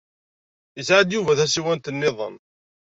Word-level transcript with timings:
Yesɣa-d 0.77 1.09
Yuba 1.13 1.39
tasiwant 1.39 1.91
niḍen. 1.93 2.35